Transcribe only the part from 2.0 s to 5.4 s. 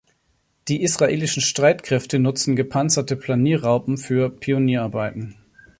nutzen gepanzerte Planierraupen für Pionierarbeiten.